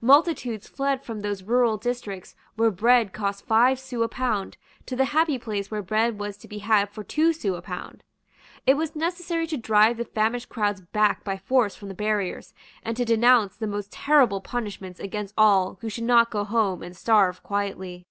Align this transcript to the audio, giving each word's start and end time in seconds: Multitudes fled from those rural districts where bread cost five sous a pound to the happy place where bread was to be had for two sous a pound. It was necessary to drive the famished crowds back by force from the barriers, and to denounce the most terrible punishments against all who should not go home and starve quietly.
Multitudes 0.00 0.66
fled 0.66 1.04
from 1.04 1.20
those 1.20 1.42
rural 1.42 1.76
districts 1.76 2.34
where 2.56 2.70
bread 2.70 3.12
cost 3.12 3.44
five 3.44 3.78
sous 3.78 4.02
a 4.02 4.08
pound 4.08 4.56
to 4.86 4.96
the 4.96 5.04
happy 5.12 5.38
place 5.38 5.70
where 5.70 5.82
bread 5.82 6.18
was 6.18 6.38
to 6.38 6.48
be 6.48 6.60
had 6.60 6.88
for 6.88 7.04
two 7.04 7.34
sous 7.34 7.54
a 7.54 7.60
pound. 7.60 8.02
It 8.66 8.78
was 8.78 8.96
necessary 8.96 9.46
to 9.48 9.58
drive 9.58 9.98
the 9.98 10.06
famished 10.06 10.48
crowds 10.48 10.80
back 10.80 11.22
by 11.22 11.36
force 11.36 11.76
from 11.76 11.88
the 11.88 11.94
barriers, 11.94 12.54
and 12.82 12.96
to 12.96 13.04
denounce 13.04 13.58
the 13.58 13.66
most 13.66 13.92
terrible 13.92 14.40
punishments 14.40 15.00
against 15.00 15.34
all 15.36 15.76
who 15.82 15.90
should 15.90 16.04
not 16.04 16.30
go 16.30 16.44
home 16.44 16.82
and 16.82 16.96
starve 16.96 17.42
quietly. 17.42 18.06